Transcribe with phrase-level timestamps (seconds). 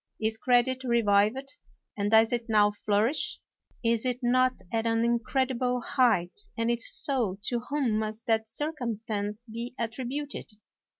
[0.19, 1.53] Is credit revived,
[1.95, 3.39] and does it now flourish?
[3.83, 9.45] Is it not at an incredible height, and if so, to whom must that circumstance
[9.45, 10.49] be attrib uted?